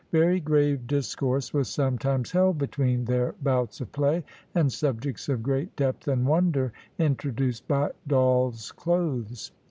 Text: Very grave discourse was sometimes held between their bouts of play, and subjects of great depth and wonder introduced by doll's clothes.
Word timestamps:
Very 0.11 0.39
grave 0.39 0.87
discourse 0.87 1.53
was 1.53 1.69
sometimes 1.69 2.31
held 2.31 2.57
between 2.57 3.05
their 3.05 3.35
bouts 3.43 3.81
of 3.81 3.91
play, 3.91 4.25
and 4.55 4.73
subjects 4.73 5.29
of 5.29 5.43
great 5.43 5.75
depth 5.75 6.07
and 6.07 6.25
wonder 6.25 6.73
introduced 6.97 7.67
by 7.67 7.91
doll's 8.07 8.71
clothes. 8.71 9.51